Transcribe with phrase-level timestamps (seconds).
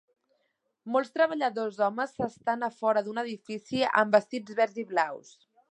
[0.95, 5.37] Molts treballadors homes s'estan a fora un edifici amb vestits verds i blaus.